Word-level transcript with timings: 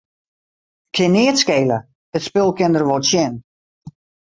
Kin 0.95 1.13
neat 1.17 1.39
skele, 1.43 1.79
it 2.15 2.25
spul 2.29 2.49
kin 2.57 2.75
der 2.75 2.85
wol 2.89 3.03
tsjin. 3.07 3.33